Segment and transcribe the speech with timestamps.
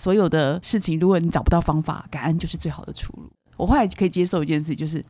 [0.00, 3.30] 所有的事情，如果你找不到方法，感恩就是最好的出路。
[3.58, 5.04] 我后来可以接受一件事，就是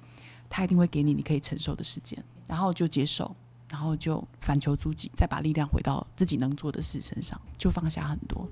[0.49, 3.33] 他一定会给你你可以承受的时间，然后就接受，
[3.69, 8.49] 然后就反求诸己，再把力量回到自己能做的事身上，就放下很多。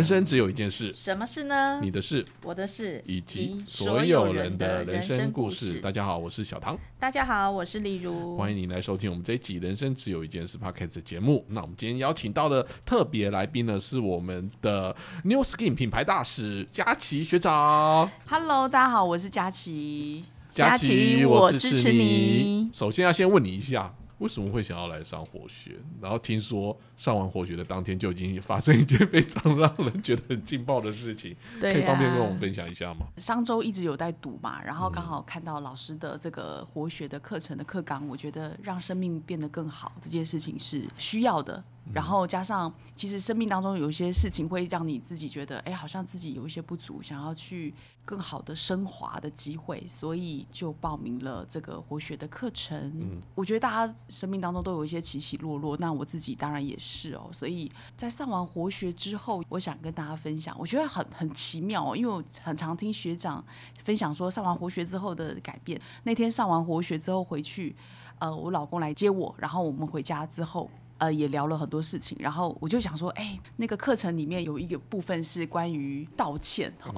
[0.00, 1.78] 人生只有一件事，什么事呢？
[1.82, 5.74] 你的事我的事以及所有人的人生故事。
[5.74, 6.74] 大家好，我是小唐。
[6.98, 8.34] 大家好，我是例如。
[8.34, 11.44] 欢迎你来收听我们这一集《人生只有一件事》Podcast 节目。
[11.48, 18.10] 那我们今天邀请到的特别来宾呢，是我们的 New Skin 品牌大使佳琪学长。
[18.26, 20.24] Hello，大家好，我是佳琪。
[20.48, 22.70] 佳琪，我支持你。
[22.72, 23.94] 首先要先问你一下。
[24.20, 25.72] 为什么会想要来上活学？
[26.00, 33.06] 然后听说上完活学的当天就已经发生一件非常让人觉得很劲爆的事情，可以方便跟我们分享一下吗？
[33.16, 41.64] 上周一直有在读嘛，然后刚好看到老师的这个活学的课程的课纲，我觉得让生命变得更好这件事情是需要的。
[41.92, 52.78] 然后加上，其实生命当中有一些事情会让你自己觉得，哎，好像自己有一些不足，想要去更好的升华的机会，所以就报名了这个活学的课程。
[52.94, 57.28] 嗯，我觉得大家生命当中都有一些起起落落，那我自己当然也是哦。
[57.32, 63.44] 所以在上完活学之后，我想跟大家分享，我觉得很很奇妙哦，因为我很常听学长
[63.82, 65.80] 分享说上完活学之后的改变。
[66.04, 67.74] 那天上完活学之后回去，
[68.20, 70.70] 呃，我老公来接我，然后我们回家之后。
[71.00, 76.92] 呃，也聊了很多事情，然后我就想说，哎，那个课程里面有一个部分是关于道歉，哈，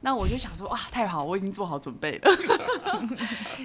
[0.00, 2.30] 那我就想说，哇，太好，我已经做好准备了，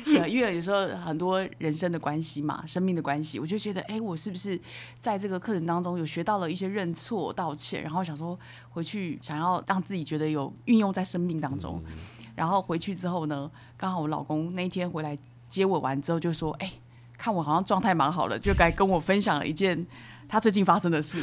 [0.30, 4.62] 因为有时候很多人生的关系嘛，生命的关系，我就觉得，哎，我是不是
[5.00, 11.82] 在这个课程当中有学到了一些认错、道歉，然后想说回去想要让自己觉得有运用在生命当中，
[12.36, 15.18] 然后回去之后呢，刚好我老公那一天回来
[15.50, 16.72] 接我完之后就说，哎。
[17.20, 19.86] 看我好像状态蛮好的，就该跟我分享了一件
[20.28, 21.22] 他最近发生的事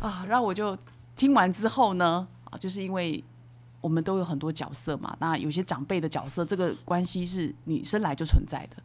[0.00, 0.26] 啊。
[0.28, 0.76] 然后我就
[1.14, 3.24] 听完之后呢，啊，就是因为
[3.80, 8.82] 我们都有很多角色嘛，那有些长辈的角色，这个关系是你生来就存在的。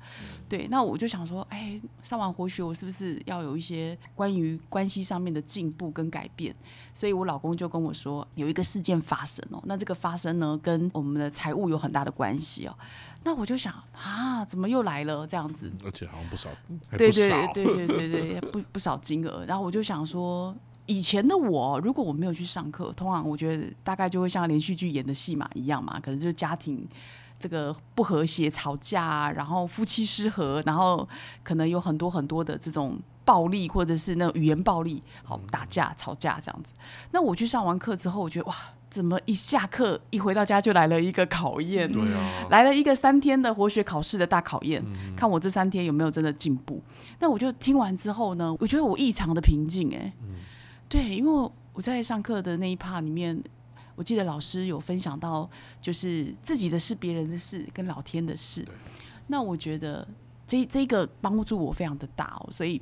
[0.48, 6.56] 对，那我就想说，哎，上完活学，我是不是要有一些关于关系上面的进步跟改变？
[6.94, 12.78] 所以我老公就跟我说，有一个事件发生哦，那这个发生呢，跟我们的财务有很大的关系哦。
[13.24, 15.72] 那我就想啊，怎么又来了这样子？
[15.84, 16.50] 而且好像不少，
[16.98, 19.44] 对对对对对对，不不少金额。
[19.48, 20.56] 然后我就想说，
[20.86, 26.88] 以前的我，如果我没有去上课，通常我觉得大概就会像连续剧演的戏码一样嘛，可能就是家庭
[27.40, 31.08] 这个不和谐、吵架，然后夫妻失和，然后
[31.44, 36.74] 可能有很多很多的这种暴力，或者是那种语言暴力，好打架、吵架这样子。
[37.12, 38.56] 那我去上完课之后，我觉得哇。
[38.94, 41.92] 怎么一下课一回到家就来了一个考验？
[41.92, 44.84] 对啊，来了一个三天的活学考试的大考验，
[45.18, 46.80] 看我这三天有没有真的进步。
[47.18, 50.14] 那我就听完之后呢，我觉得我异常的平静哎。
[50.94, 53.44] 对，因为我在上课的那一趴里面，
[53.96, 55.50] 我记得老师有分享到，
[55.82, 58.64] 就是自己的事、别人的事跟老天的事。
[59.26, 60.08] 那我觉得
[60.46, 62.80] 这这个帮助我非常的大哦，所以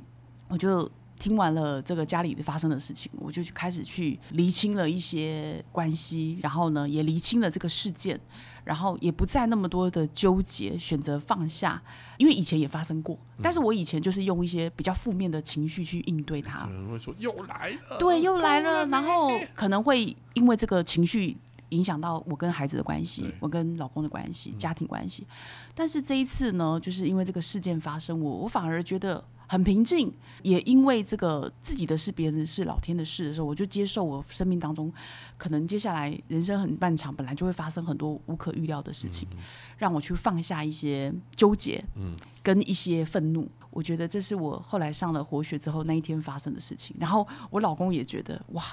[0.48, 0.86] 我就。
[1.22, 8.20] 听完了这个家里的发生的事情，我就去开始去厘清了一些关系，然后呢，也厘清了这个事件，
[8.64, 11.80] 然后也不再那么多的纠结，选择放下，
[12.18, 21.36] 因为以前也发生过，但是我以前就是用一些比较负面的情绪去应对它，可能会说又来了，对，又来了，然后可能会因为这个情绪
[21.68, 25.24] 影响到我跟孩子的关系，我跟老公的关系，家庭关系，
[25.72, 29.22] 但是这一次呢，就是因为这个事件发生，我我反而觉得。
[29.52, 34.90] 很平静，也因为这个自己的事、别人的事、老天的事的时候，我就接受我生命当中
[35.36, 39.28] 可能接下来人生很漫长，本来就会发生很多无可预料的事情，
[39.76, 43.46] 让我去放下一些纠结，嗯，跟一些愤怒。
[43.68, 46.96] 我觉得这是我后来上了活学之后那一天发生的事情。
[46.98, 48.64] 然后我老公也觉得，哇，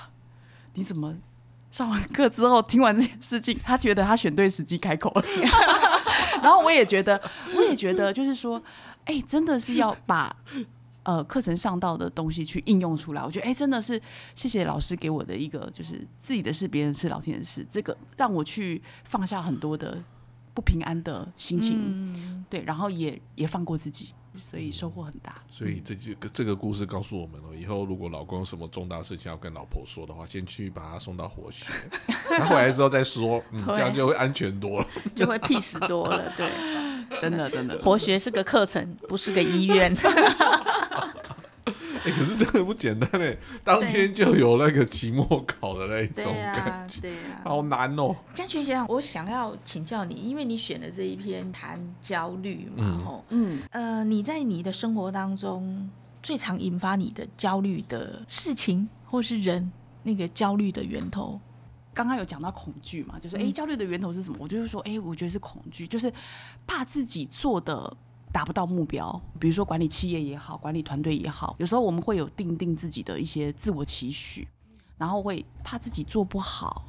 [0.76, 1.14] 你怎么
[1.72, 5.26] 上完课之后听完这件事情，他觉得他选对时机开口了。
[6.42, 7.22] 然后我也觉得，
[7.54, 8.64] 我也觉得，就是说。
[9.06, 10.36] 哎，真的是要把
[11.04, 13.24] 呃课程上到的东西去应用出来。
[13.24, 14.02] 我觉得，哎，真的是
[14.36, 19.98] 谢谢老师给我的一个，就是自己的事，别人是老天的事，这个让我去放下很多的
[20.54, 25.36] 不平安的心情，对，然后也也放过自己，所以收获很大。
[25.50, 31.72] 所以这就这个故事告诉我们了：以后如果老公有什么重大事情要跟老婆说的话，先去把他送到活学，
[32.38, 36.50] 他回来之后再说，嗯， 这样就会安全多了， 就会 peace 多了，对。
[37.20, 39.92] 真的，真的，活学是个课程，不是个医院。
[42.10, 46.26] 哎，可是真的不简单哎，当天就有那个期末考的那种
[46.56, 48.16] 感觉，对呀，好难哦。
[48.34, 55.90] 嘉群先生，我想要请教你，因为你选的这一篇谈焦虑嘛，吼，嗯，呃，你在你的生活当中
[56.24, 59.72] 最常引发你的焦虑的事情或是人，
[60.04, 61.40] 那个焦虑的源头？
[61.94, 64.38] 刚刚有讲到恐惧嘛，就是哎，焦虑的源头是什么？
[64.40, 66.12] 我就是说，哎，我觉得是恐惧，就是
[66.66, 67.98] 怕自己做的
[68.32, 69.22] 达不到目标。
[69.40, 74.48] 比如说管理企业也好，管理团队也好，有时候我们会有定定自己的一些自我期许，
[74.98, 76.86] 然后会怕自己做不好，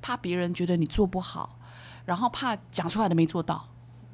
[0.00, 1.58] 怕别人觉得你做不好，
[2.04, 3.66] 然后怕讲出来的没做到，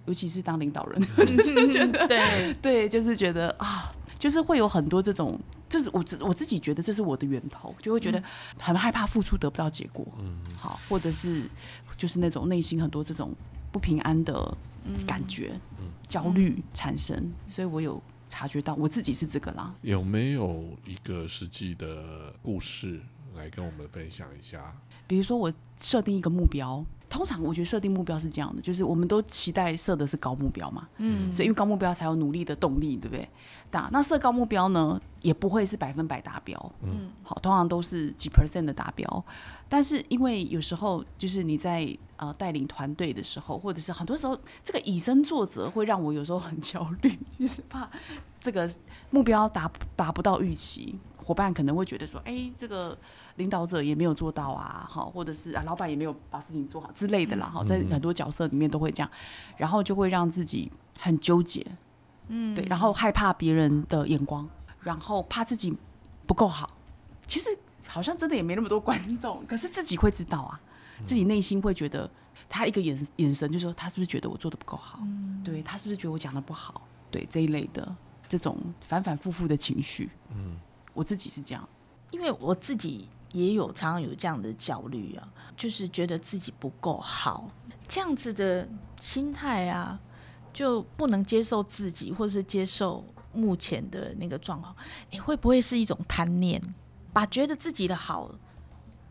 [0.07, 5.39] 尤其是当领导人， 就是觉得对对，就是觉得啊，就是会有很多这种。
[5.67, 8.23] 这是我自我自己觉得这是我的源头，就会觉得
[8.61, 11.43] 很害怕付出得不到结果，嗯，好，或者是
[11.97, 13.35] 就是那种内心很多这种
[13.75, 14.57] 不平安的
[15.05, 15.59] 感觉，
[16.07, 19.75] 焦虑产生，所以我有察觉到我自己是这个啦。
[19.83, 23.01] 有没有一个实际的故事
[23.35, 24.73] 来跟我们分享一下？
[25.09, 26.87] 比如说我设定一个目标。
[27.15, 33.29] 通常我觉得设定目标是这样的，就是我们都期待设的是高目标嘛，嗯，所以因为高目标才有努力的动力，对不对？
[33.71, 39.25] 打那设高目标呢，也不会是百分百达标，嗯，好，通常都是几 percent 的达标。
[39.69, 47.89] 但是因为有时候就是你在呃带领团队的时候，或者是很多时候这个以身作则，会让我有时候很焦虑，就是怕
[48.41, 48.69] 这个
[49.11, 50.99] 目标达达不到预期。
[51.25, 52.97] 伙伴可能会觉得说，哎，这个
[53.37, 59.11] 领导者也没有做到啊，好，或者是啊，老板也没有把事情做好之类的啦，哈，在很多角色里面都会这样，
[59.57, 61.67] 然后就会让自己很纠结，
[62.29, 64.47] 嗯，对，然后害怕别人的眼光，
[64.81, 65.75] 然后怕自己
[66.27, 66.71] 不够好。
[67.27, 67.49] 其实
[67.87, 70.61] 好像真的也没那么多观众，可是自己会知道啊，
[71.07, 72.11] 自己内心会觉得，
[72.51, 74.99] 他一个眼眼神就说他是不是觉得我做的不够好？
[75.03, 76.83] 嗯对他是不是觉得我讲的不好？
[77.11, 77.95] 对这一类的
[78.29, 80.57] 这种反反复复的情绪，嗯。
[80.95, 81.69] 我自己是这样，
[82.11, 87.51] 因为我自己也有常常有这样的焦虑啊，就是觉得自己不够好，
[87.87, 88.69] 这样子的
[89.01, 89.99] 心态啊，
[90.53, 94.75] 就不能接受自己，或是接受目前的那个状况。
[95.11, 96.63] 哎，会不会是一种贪念，
[97.13, 98.31] 把觉得自己的好，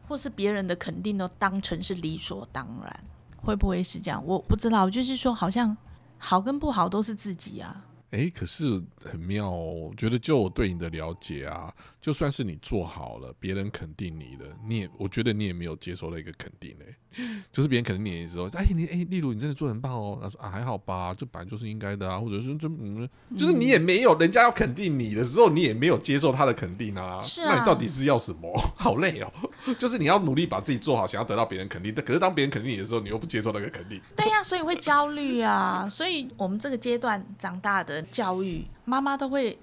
[0.08, 3.04] 或是别人的肯定都当成是理所当然？
[3.36, 4.26] 会不会是这样？
[4.26, 5.76] 我不知道，就是说，好像
[6.18, 7.84] 好跟不好都是自己啊。
[8.14, 16.96] 哎，可是很妙哦，我觉得就我对你的了解啊，就算是你做好了，别人肯定你的，你也我觉得你也没有接受到一个肯定嘞。
[17.52, 23.08] 就是别人肯定你的时候，哎，你哎，例如你真的做很棒哦，他说啊还好吧，这本来就是应该的啊，或者是就嗯，
[23.38, 27.20] 就是你也没有人家要肯定你的时候，你也没有接受他的肯定啊。
[27.20, 27.54] 是啊。
[27.54, 28.52] 那你到底是要什么？
[28.76, 29.32] 好累哦。
[29.78, 34.02] 就是你要努力把自己做好，想要得到别人肯定，但可是当别人肯定你的时候，你又不接受那个肯定。
[34.16, 35.88] 对呀，所以会焦虑啊。
[35.88, 39.58] 所以我们这个阶段长大的教育，妈妈都会，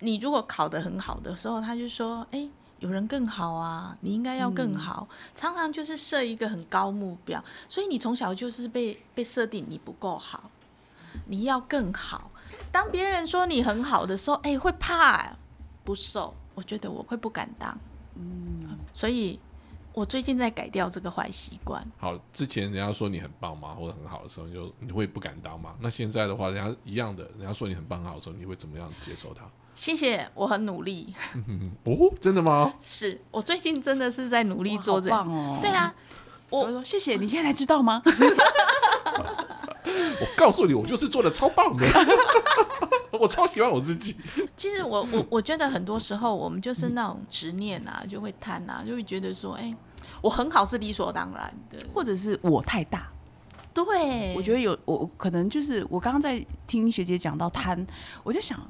[0.00, 2.48] 你如果考得很好的时候，他就说，哎。
[2.80, 5.08] 有人更好啊，你应该要更好。
[5.34, 10.50] 常常就是设一个很高目标，所以你从小就是被被设定你不够好，
[11.28, 12.30] 你要更好。
[12.70, 15.34] 当别人说你很好的时候，哎，会怕
[15.82, 16.34] 不受。
[16.54, 17.74] 我觉得我会不敢当，
[18.16, 19.40] 嗯，所以
[19.94, 21.80] 我最近在改掉这个坏习惯。
[21.98, 25.74] 好，之前人家说你很棒嘛，或者很好的时候，就你会不敢当嘛？
[25.80, 29.44] 那现在的话，人家一样的，人家说你很棒很好的时候，你会怎么样接受他？
[29.76, 31.14] 谢谢，我很努力。
[31.84, 32.74] 哦，真的吗？
[32.82, 35.58] 是我最近真的是在努力做这棒哦。
[35.62, 35.94] 对啊，
[36.50, 38.02] 我说谢谢，你现在才知道吗？
[39.84, 41.86] 我告诉你，我就是做的超棒的。
[43.18, 44.16] 我超喜欢我自己。
[44.56, 49.72] 其实我我我觉得很多时候我们就是那种执念啊，就会贪啊，就会觉得说，哎，
[50.20, 53.08] 我很好是理所当然的，或者是我太大。
[53.72, 57.86] 对，我觉得有我可能就是我刚刚在听学姐讲到贪，
[58.22, 58.60] 我就想。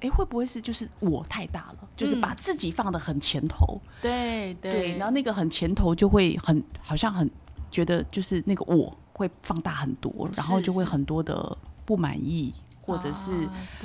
[0.00, 3.80] 哎，会不会是就是我太大了，就是把自己放的很前头？
[4.02, 7.30] 对对，然后那个很前头就会很好像很
[7.70, 11.56] 觉得就是那个我会放大很多，然后就会很多的
[11.86, 12.52] 不满意。
[12.84, 13.32] 或者是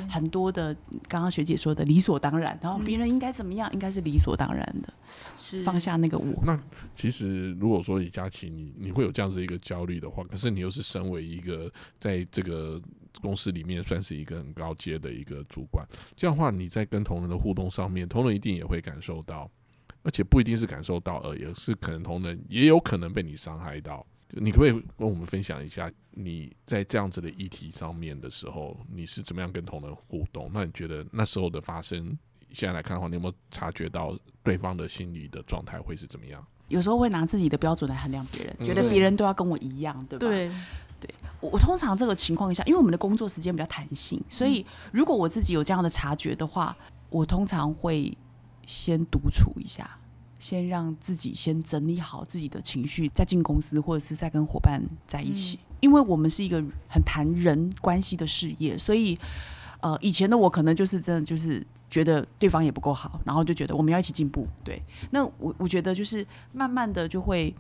[0.10, 0.76] 很多的，
[1.08, 4.94] 刚刚学姐说的理所当然，然后别人应该怎么样，应该是理所当然的，
[5.38, 6.44] 是放下那个我。
[6.46, 6.60] 那
[6.94, 12.82] 其实如果说李佳琪，你你会有这样子一个焦虑的话，可是你又是身为一个在这个
[13.22, 15.88] 公司里面算是一个很高阶的一个主管，
[16.18, 19.50] 这样的话你在跟同仁的互动上面，同仁一定也会感受到，
[20.04, 24.06] 而且不一定是感受到，而也是可能同仁也有可能被你伤害到。
[24.32, 30.52] 你可不可以跟我们分享一下，你在这样子的议题上面的时候，你是怎么样跟同仁互动？
[30.54, 32.18] 那你觉得那时候的发生，
[32.52, 36.46] 现在来看的话，你有没有察觉到对方的心理的状态会是怎么样？
[36.68, 40.28] 有时候会拿自己的标准来衡量别人，觉得别人都要跟我一样，对吧？
[40.28, 40.52] 对，
[41.00, 41.10] 对
[41.42, 46.78] 我通常这个情况下，因为我们的工作时间比较弹性，所以如果我自己有这样的察觉的话，
[47.10, 48.16] 我通常会
[48.68, 49.99] 先独处一下，
[50.40, 55.60] 先让自己先整理好自己的情绪，再进公司或者是再跟伙伴在一起。
[55.82, 59.16] 因为我们是一个很谈人关系的事业，所以
[59.82, 64.48] 呃，以前的我可能就是真的就是觉得对方也不够好，然后就觉得我们要一起进步。
[64.64, 64.82] 对，
[65.12, 67.54] 那我我觉得就是慢慢的就会。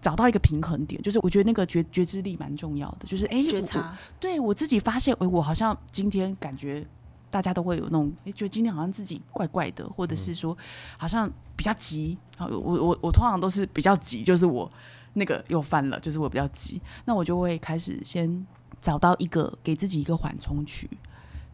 [0.00, 6.86] 找到一个平衡点，就是我觉得那个觉觉知力蛮重要的，就是哎，我觉察，对我自己发现，哎，我好像今天感觉
[7.30, 10.56] 大家都会有那种，哎，觉得今天好像自己怪怪的，或者是说
[10.96, 14.70] 好像比较急，好，我我我通常都是比较急，就是我
[15.14, 18.46] 那个又犯了，就是我比较急，那我就会开始先
[18.80, 20.88] 找到一个给自己一个缓冲区，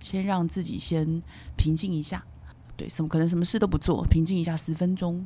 [0.01, 1.23] 先让自己先
[1.57, 2.25] 平静一下，
[2.77, 5.25] 对，什么可能什么事都不做，平静一下十分钟。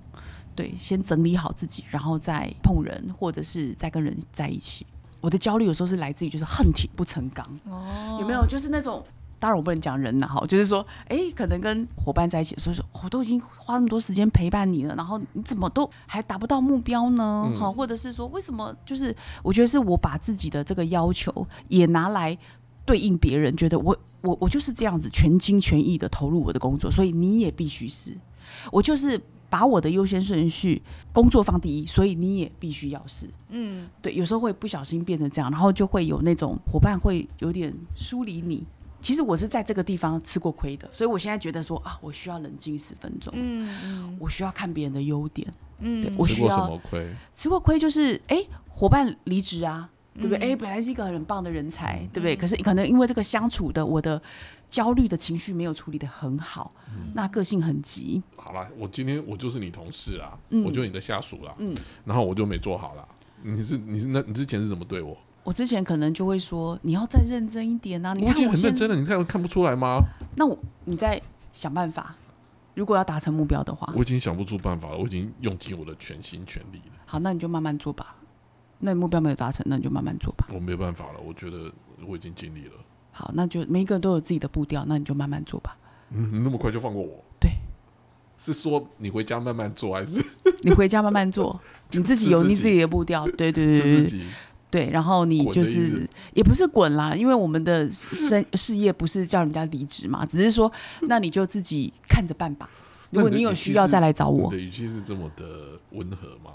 [0.55, 4.85] 对，先整理好自己，然后再碰人，或者是再跟人在一起。
[5.21, 8.45] 我的焦虑有时候是来自于就是恨铁不成钢，哦，有没有？
[8.45, 9.05] 就是那种，
[9.39, 17.51] 当然我不能讲人了哈，就是说，哎，可能跟伙伴在一起，所以说我都已经花那么多时间陪伴你了，然后你怎么都还达不到目标呢？
[17.57, 18.75] 好，或者是说，为什么？
[18.85, 22.37] 就是我觉得是我把自己的这个要求也拿来
[22.85, 28.17] 对应别人，觉得我我我就是这样子全心全意的投入我的工作，所以你也必须是，
[28.73, 29.21] 我就是。
[29.51, 38.63] 把我的优先顺序工作放第一，所以你也必须要是，嗯，对，有时候会不小心变成这样，然后就会有那种伙伴会有点疏离你。
[39.01, 45.47] 其实我是在这个地方吃过亏的，所以我现在觉得说啊，我需要冷静十分钟，嗯嗯，我需要看别人的优点，
[45.81, 47.09] 嗯，对我需要什么亏？
[47.35, 49.91] 吃过亏就是哎，伙伴离职啊。
[50.15, 50.51] 对不对？
[50.51, 52.35] 哎，本来是一个很棒的人才，对不对？
[52.35, 54.21] 可是可能因为这个相处的，我的
[54.69, 56.73] 焦虑的情绪没有处理的很好，
[57.15, 58.21] 那个性很急。
[58.35, 61.73] 好了，我今天我就是你同事啊，我就是你的下属啦，嗯，
[62.05, 63.09] 然后我就没做好了。
[63.45, 65.17] 你是你是那你之前是怎么对我？
[65.49, 68.13] 我之前可能就会说你要再认真一点啊！
[68.13, 69.99] 你已经很认真的，你看看不出来吗？
[70.37, 71.19] 那我你再
[71.55, 72.15] 想办法，
[72.75, 76.93] 如果要达成目标的话，我已经想不出办法了，我已经用尽我的全心全力了。
[77.07, 78.15] 好，那你就慢慢做吧。
[78.81, 80.47] 那你目标没有达成，那你就慢慢做吧。
[80.53, 81.73] 我没办法了，我觉得
[82.07, 82.73] 我已经尽力了。
[83.11, 85.75] 好，那就每一个人都有自己的步调，那你就慢慢做吧。
[86.11, 87.25] 嗯，你那么快就放过我？
[87.41, 87.53] 对，
[88.37, 90.23] 是说你回家慢慢做，还是
[90.61, 91.59] 你回家慢慢做？
[91.93, 93.27] 你自己有你自己的步调。
[93.29, 94.27] 对对对对
[94.71, 94.91] 对。
[94.91, 100.71] 然后你就是也不是滚啦，因为我们的生事业不是叫人家离职嘛，只是说
[101.09, 102.69] 那你就自己看着办吧。
[103.11, 104.51] 如果你有需要再来找我。
[104.51, 106.51] 的语气是这么的温和吗？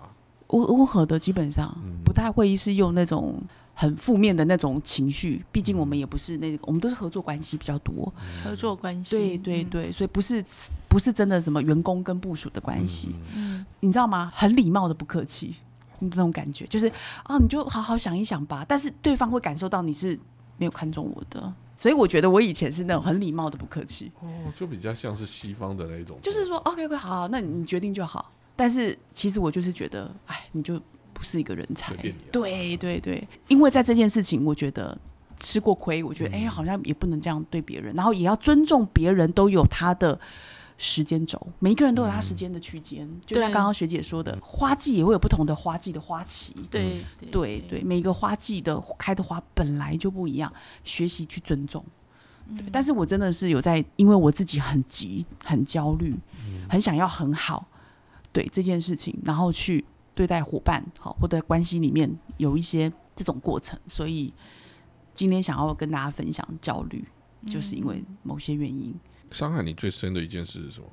[0.49, 3.41] 温温和的，基本上不太会是用那种
[3.73, 5.43] 很负面的那种情绪。
[5.51, 9.09] 毕竟我们也不是那个，我们都是合作关系比较多，合作关系。
[9.09, 10.45] 对对对，所以不是
[10.87, 13.15] 不是真的什么员工跟部署的关系。
[13.35, 14.31] 嗯，你知道吗？
[14.35, 15.55] 很礼貌的不客气，
[16.11, 16.87] 那种感觉就是
[17.23, 18.65] 啊，你就好好想一想吧。
[18.67, 20.17] 但是对方会感受到你是
[20.57, 24.11] 没有看中我的，所以我觉得我以前是那种很礼貌的不客气。
[24.21, 28.31] 哦，就比较像是西方的那种，就是说 OK OK 好，那你决定就好。
[28.55, 30.79] 但是其实我就是觉得，哎，你就
[31.11, 31.95] 不是一个人才。
[32.31, 34.95] 对对对，因为在这件事情，我觉得
[35.37, 40.19] 吃过亏，我觉得哎，好像也不能这样对别人，然后也要尊重别人都有他的
[40.77, 43.09] 时间轴，每一个人都有他时间的区间。
[43.25, 46.55] 就像刚刚学姐说的，花季也会有不同的花季的花期。
[46.69, 50.51] 对对对，每一个花季的开的花本来就不一样，
[50.83, 51.85] 学习去尊重。
[52.57, 56.15] 对，但是我真的是有在，因为我自己很急、很焦虑、
[56.67, 57.65] 很想要很好。
[58.31, 64.33] 对这件事情，然后去对待伙伴，好或者关系里面有一些这种过程，所以
[65.13, 67.05] 今天想要跟大家分享焦虑，
[67.47, 68.93] 就是因为某些原因。
[69.33, 70.87] 伤害你最深的一件事是什么？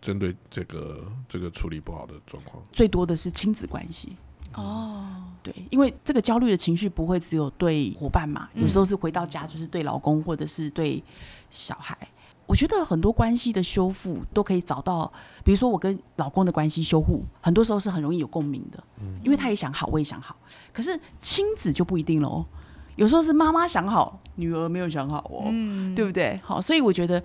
[0.00, 4.16] 针对这个这个处理不好的状况，最多的是亲子关系。
[4.54, 11.02] 哦，对，因为这个焦虑的情绪不会只有对伙伴嘛，有时候是回到家就是对老公或者是对
[11.50, 11.96] 小孩。
[12.46, 15.12] 我觉得很多关系的修复都可以找到，
[15.44, 20.34] 比如说我跟老公的关系修复，很多时候是很容易有共鸣的，嗯，因为他也想好，我也想好。
[20.72, 22.46] 可是亲子就不一定喽，
[22.96, 26.40] 有时候是妈妈想好，女儿没有想好哦，嗯，对不对？
[26.42, 27.22] 好，所以我觉得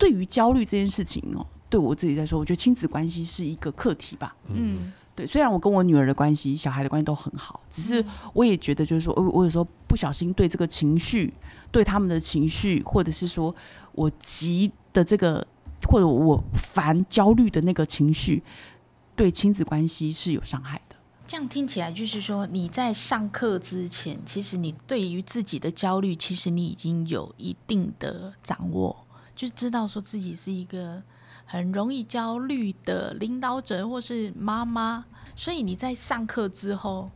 [0.00, 5.24] 对于焦虑这件事情哦，对我自己来说，我觉得亲子关系是一个课题吧，嗯，对。
[5.24, 11.32] 虽然我跟我女儿的关系、小孩的关系都很好，只是我也觉得就是说，我我有时候不小心对这个情绪。
[11.72, 13.54] 对他们的情绪，或者是说
[13.92, 15.46] 我急的这个，
[15.88, 18.42] 或者我烦、焦虑的那个情绪，
[19.14, 20.96] 对亲子关系是有伤害的。
[21.28, 31.02] 这样听起来就是说，你在上课之前，其实你对于自己的焦虑，其实你已经有一定的掌握，就知道说自己是一个
[31.44, 35.04] 很容易焦虑的领导者或是妈妈，
[35.36, 37.10] 所以你在上课之后。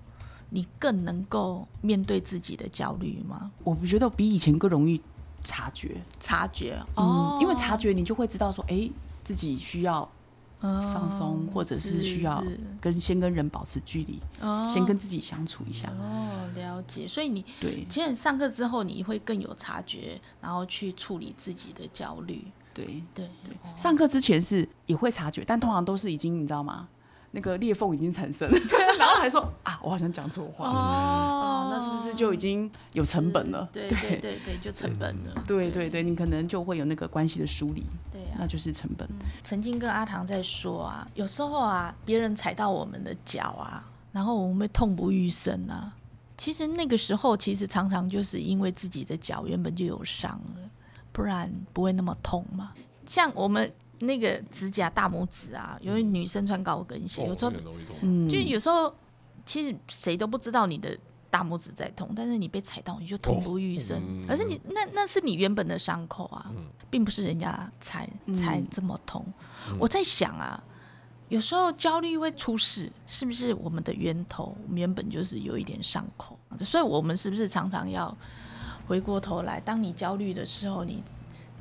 [0.51, 3.51] 你更能够面对自己的焦虑吗？
[3.65, 5.01] 我不觉得比以前更容易
[5.43, 8.89] 察觉，察觉嗯哦，，因为察觉你就会知道说，哎、
[9.25, 10.09] 自己需要
[10.65, 12.43] 放放松，或者是需要
[12.81, 15.89] 跟先跟人保持距离，哦先跟自己相处一下。
[15.91, 22.45] 哦了解，所以你对其实你上课之后你会更有察觉，然后去处理自己的焦虑。
[22.73, 26.89] 对对对，上课之前是也会察觉，但通常都是已经你知道吗？
[27.35, 28.59] 那个裂缝已经产生了，
[28.97, 30.69] 然后还说啊，我好像讲错话。
[30.69, 33.69] 啊，那是不是就已经有成本了？
[33.73, 35.45] 对对对对，就成本了。
[35.47, 39.09] 对对对，你可能就会有那个关系的梳理，对啊那，就是成本。
[39.43, 45.93] 曾经跟阿唐在说啊，有时候啊，别人踩到我们的脚啊，然后我们会痛不欲生啊。
[46.37, 50.71] 其实那个时候，其实常常就是因为自己的脚原本就有伤了，
[51.11, 52.73] 不然不会那么痛嘛。
[53.07, 53.71] 像我们
[54.01, 57.51] 那个指甲大拇指啊，因为女生穿高跟鞋，哦有时候
[58.29, 58.95] 就有时候
[59.47, 60.97] 其实谁都不知道你的
[61.31, 64.27] 大拇指在痛，但是你被踩到你就痛不欲生，嗯。
[64.29, 66.67] 而是你那那是你原本的伤口啊，嗯。
[66.91, 68.35] 并不是人家踩嗯。
[68.35, 69.25] 踩这么痛。
[69.71, 69.77] 嗯。
[69.81, 70.63] 我在想啊，
[71.29, 78.17] 有时候焦虑会出事，是不是我们的源头我们原本就是有一点伤口，所以我们是不是常常要
[78.87, 81.03] 回过头来，当你焦虑的时候，你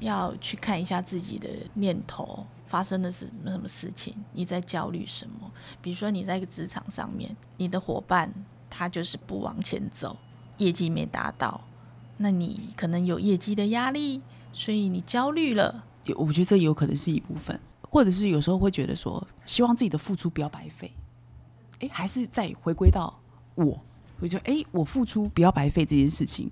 [0.04, 2.46] 要去看一下自己的念头。
[2.66, 4.16] 发生的是什么事情？
[4.32, 5.52] 你在焦虑什么？
[5.80, 8.34] 比如说你在一个职场上面，你的伙伴
[8.68, 10.18] 他就是不往前走，
[10.58, 11.62] 业绩没达到，
[12.18, 14.20] 那你可能有业绩的压力，
[14.54, 15.84] 所以你焦虑了。
[16.16, 20.92] 我觉得这有可能是一部分，或者是有时候会觉得说，希望自己的付出不要白费。
[21.82, 23.16] 哎，还是再回归到
[23.54, 23.80] 我，
[24.20, 26.50] 我就哎，我付出不要白费这件事情，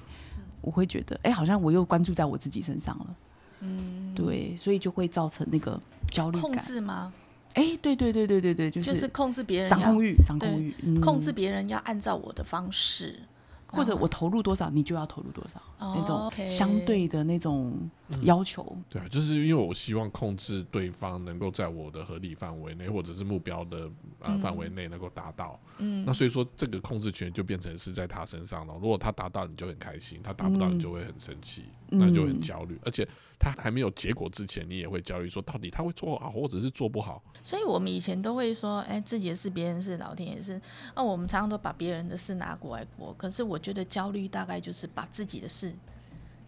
[0.61, 3.15] 我会觉得哎，好像我又关注在我自己身上了。
[3.61, 6.55] 嗯，对，所以就会造成那个焦虑控。
[6.57, 7.13] 制吗？
[7.53, 13.19] 哎，对对对对对对，就就是是控制别人掌控欲，掌控欲，嗯控制别人要按照我的方式，
[13.67, 17.73] 或者我投入多少，你就要投入多少，哦那种相对的那种
[18.21, 18.77] 要求。
[18.89, 23.89] 对啊，就是因为我希望控制对方能够在我的合理范围内，或者是目标的
[24.19, 25.59] 啊范围内能够达到。
[25.77, 28.73] 嗯那所以说，这个控制权就变成是在他身上了。
[28.75, 32.79] 如果他达到，你就很开心；他达不到，嗯你就会很生气，嗯那就很焦虑。
[32.83, 33.07] 而且
[33.39, 37.23] 他还没有结果之前，你也会焦虑，说到底他会做好，或者是做不好。
[37.41, 40.61] 所以我们以前都会说，哎，自己的事别人的事，老天也是。
[40.95, 45.73] 那、我们常常都把别人的事拿过来过，可是我觉得焦虑大概就是把自己的事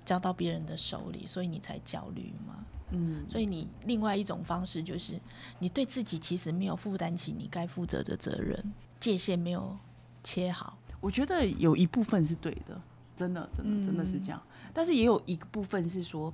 [0.05, 2.55] 交到别人的手里，所以你才焦虑嘛。
[2.91, 5.19] 嗯，所以你另外一种方式就是，
[5.59, 9.75] 你对自己其实没有负担起你该负责的责任，界限没有
[10.23, 10.77] 切好。
[10.99, 12.79] 我觉得有一部分是对的，
[13.15, 14.41] 真的，真的，真的是这样。
[14.73, 16.31] 但是也有一个部分是说，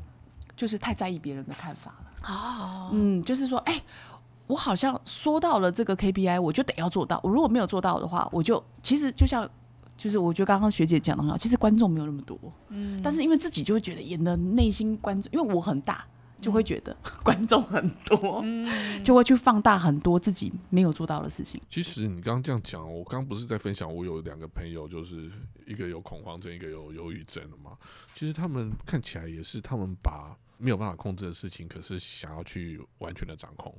[0.55, 2.33] 就是太在意别人的看法了。
[2.33, 3.81] 哦，嗯，就是说，哎、
[4.45, 7.19] 我好像说到了这个 KPI，我就得要做到。
[7.23, 9.49] 我如果没有做到的话，我就其实就像，
[9.99, 16.07] 就是我觉得刚刚学姐讲的很好，其实观众没有那么多，嗯，但是因为自己就会觉得演的内心观众，因为我很大，
[16.39, 21.59] 就会觉得 观众很多，嗯就会去放大很多自己没有做到的事情。
[21.69, 25.29] 其实你刚刚这样讲，我刚刚不是在分享，我有两个朋友，就是
[25.67, 27.77] 一个有恐慌症，一个有忧郁症的嘛。
[28.15, 33.75] 其实他们看起来也是，他们把没有办法控制的事情，可是想要去完全的掌控。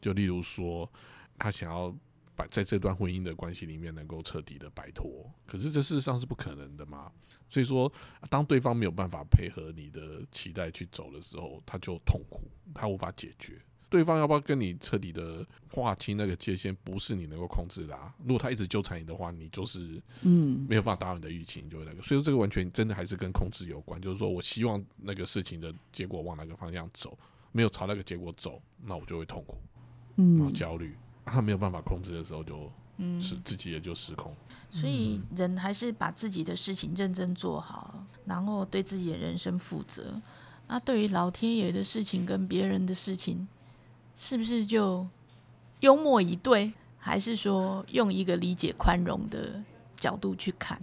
[0.00, 0.90] 就例如说，
[1.38, 1.94] 他想要
[2.40, 7.12] 把在这段婚姻的关系里面能够彻底的摆脱，可是这事实上是不可能的嘛。
[7.50, 7.92] 所以说，
[8.30, 13.60] 当对方没有办法配合你的期待去走的时候，他就痛苦，他无法解决。
[13.90, 18.14] 对方要不要跟你彻底的划清那个界限，不是你能够控制的啊。
[18.20, 22.00] 如果他一直纠缠你的话，你就是嗯，没有办法达到你的预期，你就会那个。
[22.00, 27.18] 所以说这个完全真的还是跟控制有关，就是说我希望那个事情的结果往哪个方向走，
[27.50, 29.58] 没有朝那个结果走，那我就会痛苦，
[30.16, 30.96] 嗯然后嗯，焦虑。
[31.30, 34.34] 他没有办法控制的时候就，嗯是自己也就失控。
[34.70, 40.20] 所以人还是把自己的事情认真做好，然后对自己的人生负责。
[40.68, 43.48] 那对于老天爷的事情跟别人的事情，
[44.14, 45.06] 是不是就
[45.80, 49.60] 幽默以对，还是说用一个理解宽容的
[49.96, 50.80] 角度去看？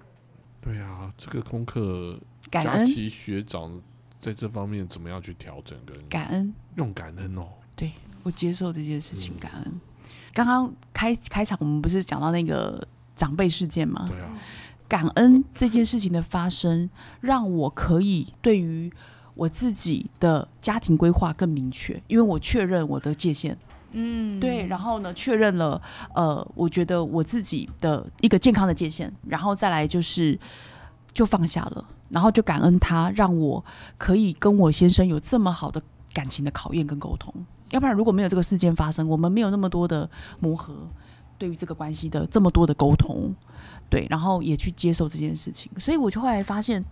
[0.60, 2.20] 对啊，这个功课，
[2.52, 3.82] 感恩，琪学长
[4.20, 6.54] 在这方面怎么样去调整跟感恩。
[6.76, 7.48] 用感恩哦？
[7.74, 9.80] 对我接受这件事情，嗯感恩。
[10.38, 14.06] 刚刚开开场，我们不是讲到那个长辈事件吗？
[14.08, 14.30] 对啊，
[14.88, 16.88] 感恩这件事情的发生，
[17.22, 18.94] 让我可以对于
[19.34, 23.58] 我自己的家庭规划更明确，因为我确认我的界限，
[23.94, 25.82] 嗯，对，然后呢，确认了，
[26.14, 30.40] 呃，我觉得我自己的一个健康的界限，然后再来就是
[31.16, 33.66] 就放下了，然后就感恩他，让我
[33.98, 35.82] 可以跟我先生有这么好的
[36.14, 37.34] 感情的考验跟沟通。
[37.72, 40.74] 要不然如果没有这个事件发生，我们没有那么多的磨合，
[41.38, 43.34] 对于这个关系的这么多的沟通，
[43.90, 46.84] 对，然后也去接受这件事情，所以我就后来发现，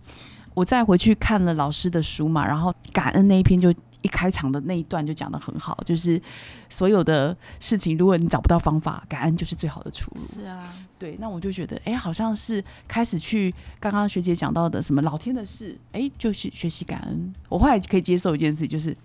[0.54, 6.20] 我再回去看了老师的书嘛，然后感恩那一篇就一开场的那一段就讲的很好，就是
[6.68, 10.20] 所有的事情，如果你找不到方法，感恩就是最好的出路。
[10.24, 17.34] 是啊，对，那我就觉得，哎，好像是开始去刚刚学姐讲到的什么老天的事，哎，就是学习感恩。
[17.48, 18.96] 我后来可以接受一件事，就是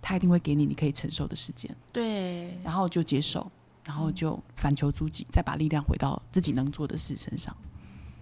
[0.00, 3.50] 他一定会给你你可以承受的时间，对，然后就接受，
[3.84, 7.56] 然后就反求诸己，再把力量回到自己能做的事身上，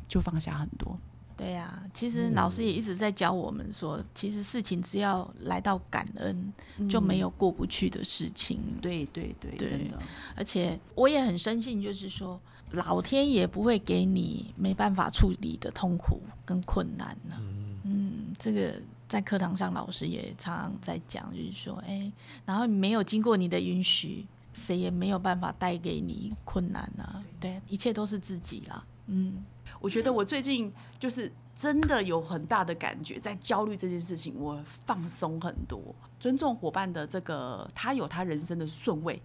[0.09, 0.99] 就放下很多。
[1.37, 6.53] 对呀、其实老师也一直在教我们说，其实事情只要来到感恩，
[6.89, 8.61] 就没有过不去的事情。
[8.81, 9.99] 对对对，对真的，
[10.37, 17.35] 而且我也很深信，就是说，老天也不会给你没办法处理的痛苦跟困难呢、
[17.83, 22.11] 嗯，这个在课堂上老师也常常在讲，就是说，哎，
[22.45, 27.23] 然后你没有经过你的允许，谁也没有办法带给你困难啊。
[27.39, 28.85] 对，一切都是自己啦。
[29.07, 29.45] 嗯，
[29.81, 39.21] 我觉得我最近就是真的有很大的感觉，在焦虑这件事情，我放松很多，尊重伙伴的这个他有他人生的顺位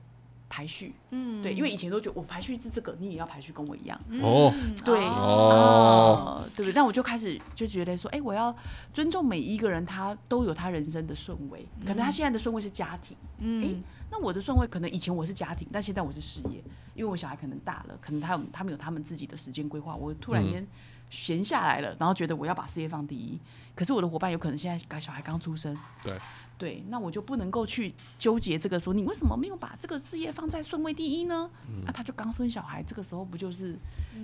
[0.49, 4.51] 排序，嗯，对，因为以前都觉得我排序是这个，你也要排序跟我一样，哦，
[4.83, 4.99] 对。
[5.05, 6.43] 哦。
[6.55, 6.73] 对不对？
[6.73, 8.53] 那我就开始就觉得说，哎、我要
[8.93, 13.81] 尊重每一个人，他都有他人生的顺位，可能他现在的顺位是家庭，嗯，
[14.11, 16.61] 那我的顺位可能以前我是家庭，但现在我是事业，
[16.95, 20.65] 因为我小孩可能大了，可能他有他们有他们自己的时间规划，我突然间
[21.09, 23.39] 闲下来了，然后觉得我要把事业放第一，
[23.75, 26.17] 可是我的伙伴有可能现在小孩刚出生，对，
[26.59, 31.49] 对，那我就不能够去纠结这个说你为什么没有把这个事业放在顺位第一呢？
[31.85, 33.79] 那、他就刚生小孩，这个时候不就是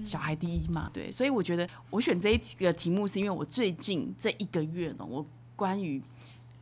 [0.06, 0.92] 小孩第一嘛？
[0.94, 6.02] 对，所以我觉得我选这一个题目是因为我最近这一个月呢，我关于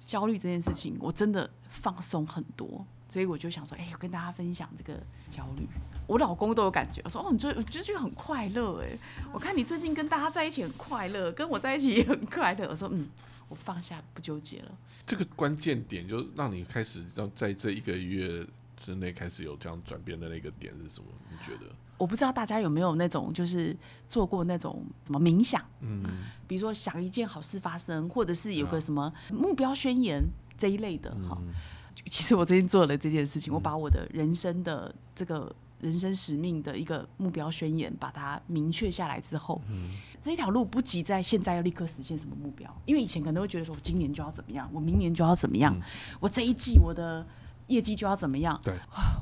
[0.05, 2.86] 焦虑这件事情，我真的放松很多。
[3.09, 5.67] 所以我就想说，哎、我跟大家分享这个焦虑。
[6.07, 8.89] 我老公都有感觉，我说哦，你最我就觉得很快乐哎。
[9.31, 12.67] 我看你最近跟大家在一起很快乐，跟我在一起也很快乐。
[12.67, 13.07] 我说嗯，
[13.49, 14.77] 我放下不纠结了。
[15.06, 18.45] 这个关键点就让你开始让在这一个月
[18.77, 21.08] 之内开始有这样转变的那个点是什么？
[21.29, 21.71] 你觉得？
[21.97, 23.75] 我不知道大家有没有那种就是
[24.10, 26.03] 做过那种什么冥想，嗯，
[26.47, 30.21] 比如说想一件好事发生，或者是有个什么目标宣言
[30.58, 31.38] 这一类的哈。
[32.08, 39.62] 其实我最近做了这件事情，我把我的人生的这个人生使命的一个目标宣言，把它明确下来之后，
[40.22, 45.78] 这条路不急在现在要立刻实现什么目标，因为以前可能会觉得说，我今年就要怎么样，我明年就要怎么样，
[46.19, 47.26] 我这一季我的
[47.67, 48.74] 业绩就要怎么样，对，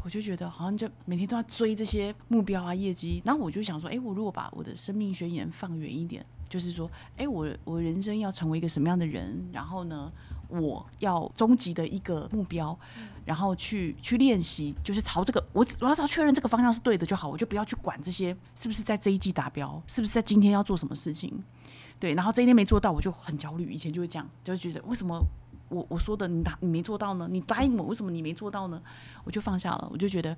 [0.03, 10.11] 我就觉得好像就每天都要追这些目标啊、业绩，然后我就想说，哎、我如果把我的生命宣言放远一点，就是说，哎、我我人生要成为一个什么样的人，然后呢，
[10.51, 12.77] 我要终极的一个目标，
[13.25, 21.43] 然后去去练习，就是朝这个，我只我要只要确认这个方向是对的就好，我就不要去管这些是不是在这一季达标，是不是在今天要做什么事情，
[21.99, 25.19] 对，然后这一天没做到，我就很焦虑，以前就会这样，就会觉得为什么。
[25.69, 27.29] 我我说的你答你没做到呢？
[27.31, 28.81] 你答应我，为什么你没做到呢？
[29.23, 30.35] 我就放下了，我就觉得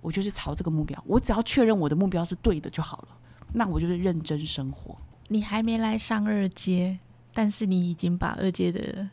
[0.00, 3.08] 我就是朝这个目标，我只要确认我的目标是对的就好了，
[3.54, 4.96] 那我就是认真生活。
[5.26, 7.00] 你还没来上二阶，
[7.34, 9.08] 但是你已经把二阶的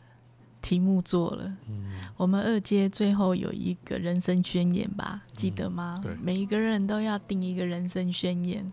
[0.66, 1.44] 题目做了。
[1.68, 1.84] 嗯
[2.16, 6.00] 我们二阶最后有一个人生宣言吧，记得吗？
[6.02, 8.72] 对每一个人都要定一个人生宣言。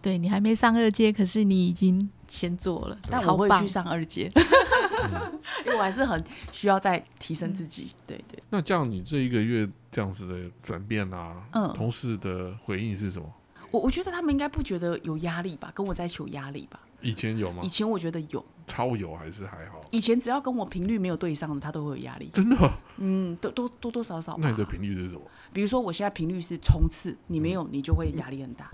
[0.00, 3.68] 对你还没上二阶，可是你已经先做了，超棒但我会去！
[3.68, 4.30] 上二阶，
[5.66, 7.90] 因为我还是很需要再提升自己。
[8.06, 13.26] 对对，那这样你这一个月这样子的转变啊，嗯同事的回应是什么？
[13.70, 16.78] 我我觉得他们应该不觉得有压力吧，跟我在一起有压力吧。
[17.00, 17.68] 以前有吗以？
[17.68, 19.80] 前我觉得有，超有还是还好？
[19.90, 22.30] 以前只要跟我频率没有对上的，他都会有压力。
[22.32, 22.70] 真的？
[22.98, 24.36] 嗯，都都多多少少。
[24.38, 25.22] 那你的频率是什么？
[25.52, 28.70] 比如说我现在频率是冲刺，你没有，你就会压力很大。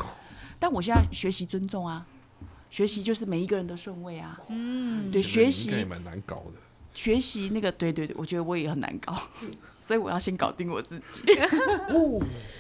[0.58, 2.06] 但我现在学习尊重啊，
[2.70, 4.38] 学习就是每一个人的顺位啊。
[4.48, 6.52] 嗯，对，学应该也习蛮难搞的。
[6.92, 9.16] 学习那个，对对对，我觉得我也很难搞，
[9.86, 11.22] 所以我要先搞定我自己。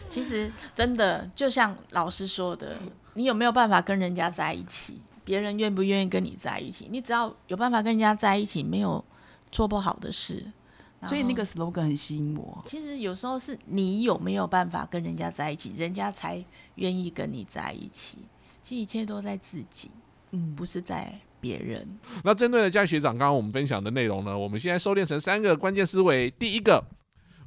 [0.08, 2.76] 其实真的就像老师说的，
[3.14, 5.00] 你有没有办法跟人家在一起？
[5.30, 6.88] 别人愿不愿意跟你在一起？
[6.90, 9.04] 你只要有办法跟人家在一起，没有
[9.52, 10.44] 做不好的事。
[11.04, 12.60] 所以那个 slogan 很吸引我。
[12.66, 18.18] 其实有时候是你有没有办法跟人家在一起，人家才愿意跟你在一起。
[18.60, 19.88] 其实一切都在自己，
[20.32, 21.86] 嗯，不是在别人。
[22.24, 26.28] 那针对了嘉学长刚刚我们分享的内容呢，我们现在收敛成三个关键思维。
[26.32, 26.84] 第一个，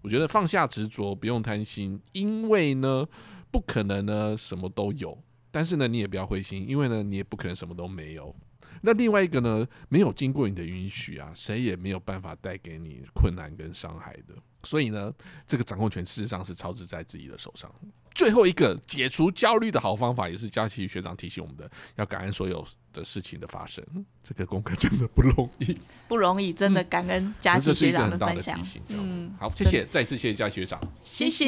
[0.02, 3.06] 我觉得放下执着，不用贪心，因为呢，
[3.52, 5.17] 不可能呢什么都有，
[5.54, 8.36] 但是呢，你也不要灰心，因为呢，你也不可能什么都没有。
[8.82, 14.34] 那另外一个呢，没有经过你的允许啊，谁也没有办法带给你困难跟伤害的。
[14.63, 15.13] 所以呢，
[15.46, 17.72] 这个掌控权事实上是操持在自己的手上。
[18.16, 23.86] 最后一个解除焦虑的好方法，也是佳琪学长提醒我们的，要感恩所有的事情的发生。
[24.24, 28.82] 这个功课真的不容易，不容易，真的感恩佳琪这是一学长个 很大的分享提，醒。
[28.89, 30.82] 嗯，好，谢谢，再次谢谢佳琪学长。
[31.04, 31.46] 谢谢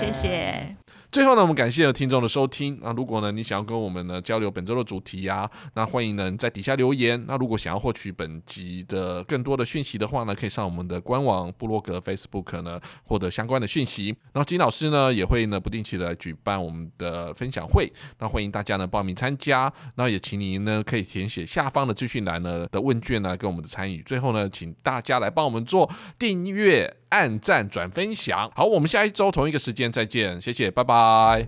[0.00, 0.81] 谢谢。
[1.12, 2.78] 最后呢，我们感谢听众的收听。
[2.80, 7.22] 那如果呢，你想要跟我们呢交流本周的主题啊，那欢迎呢在底下留言。
[7.28, 14.06] 那如果想要获取本集的更多的讯息的话呢，可以上我们的官网、部落格、Facebook 呢获得相关的讯息。
[14.32, 19.70] 然后金老师呢也会呢不定期的举办我们的分享会，那欢迎大家呢报名参加。
[19.96, 24.02] 那也请您呢可以填写下方的资讯栏呢的问卷呢跟我们的参与。
[24.04, 28.50] 最后呢，请大家来帮我们做订阅、按赞、转分享。
[28.54, 31.46] 好，我们下一周同一个时间再见，谢谢，拜拜。